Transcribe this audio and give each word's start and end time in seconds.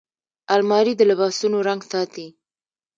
الماري 0.53 0.93
د 0.97 1.01
لباسونو 1.09 1.57
رنګ 1.67 1.81
ساتي 1.91 2.27